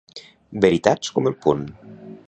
[0.65, 1.65] Veritats com el punt.